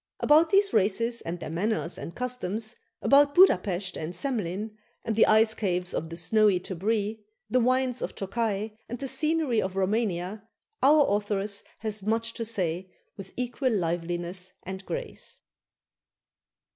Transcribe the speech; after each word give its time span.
About 0.19 0.49
these 0.49 0.73
races, 0.73 1.21
and 1.21 1.39
their 1.39 1.51
manners 1.51 1.95
and 1.99 2.15
customs 2.15 2.75
about 3.03 3.35
Buda 3.35 3.59
Pesth 3.59 3.95
and 3.95 4.15
Semlin, 4.15 4.71
and 5.05 5.15
the 5.15 5.27
ice 5.27 5.53
caves 5.53 5.93
of 5.93 6.09
the 6.09 6.15
snowy 6.15 6.59
Tabree, 6.59 7.17
and 7.17 7.17
the 7.51 7.59
wines 7.59 8.01
of 8.01 8.15
Tokay, 8.15 8.75
and 8.89 8.97
the 8.97 9.07
scenery 9.07 9.61
of 9.61 9.75
Romania, 9.75 10.41
our 10.81 11.05
authoress 11.15 11.63
has 11.81 12.01
much 12.01 12.33
to 12.33 12.43
say 12.43 12.91
with 13.15 13.31
equal 13.37 13.69
liveliness 13.69 14.53
and 14.63 14.83
grace. 14.87 15.39